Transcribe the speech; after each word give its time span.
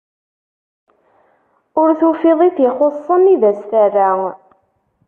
Ur 1.81 1.89
tufiḍ 1.99 2.39
i 2.47 2.49
t-ixuṣṣen, 2.55 3.31
i 3.33 3.35
d 3.41 3.43
as-terra. 3.49 4.11